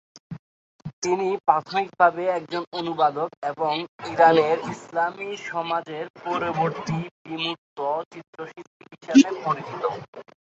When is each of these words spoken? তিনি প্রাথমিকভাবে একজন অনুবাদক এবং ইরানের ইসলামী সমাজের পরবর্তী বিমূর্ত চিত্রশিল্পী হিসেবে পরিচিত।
তিনি 1.03 1.27
প্রাথমিকভাবে 1.47 2.23
একজন 2.37 2.63
অনুবাদক 2.79 3.29
এবং 3.51 3.73
ইরানের 4.09 4.57
ইসলামী 4.73 5.29
সমাজের 5.49 6.05
পরবর্তী 6.21 6.97
বিমূর্ত 7.23 7.77
চিত্রশিল্পী 8.11 8.83
হিসেবে 8.93 9.29
পরিচিত। 9.43 9.83